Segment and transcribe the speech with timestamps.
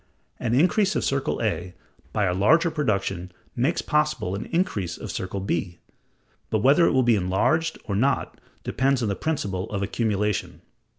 [0.39, 1.75] An increase of circle A
[2.11, 5.77] by a larger production makes possible an increase of circle B,
[6.49, 10.61] but whether it will be enlarged or not depends on the principle of accumulation.